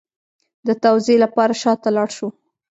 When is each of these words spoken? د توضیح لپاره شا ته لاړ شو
د 0.67 0.69
توضیح 0.83 1.17
لپاره 1.23 1.53
شا 1.61 1.73
ته 1.83 1.89
لاړ 1.95 2.09
شو 2.17 2.27